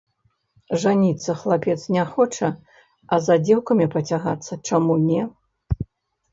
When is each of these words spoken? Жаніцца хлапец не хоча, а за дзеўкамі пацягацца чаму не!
Жаніцца 0.83 1.35
хлапец 1.41 1.75
не 1.97 2.07
хоча, 2.15 2.49
а 3.13 3.21
за 3.29 3.35
дзеўкамі 3.45 3.85
пацягацца 3.99 4.61
чаму 4.67 5.01
не! 5.09 5.23